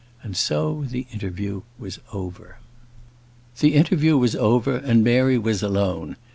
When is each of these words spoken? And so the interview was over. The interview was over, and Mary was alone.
And 0.23 0.35
so 0.35 0.83
the 0.89 1.05
interview 1.13 1.61
was 1.77 1.99
over. 2.11 2.57
The 3.59 3.75
interview 3.75 4.17
was 4.17 4.35
over, 4.35 4.75
and 4.77 5.03
Mary 5.03 5.37
was 5.37 5.61
alone. 5.61 6.15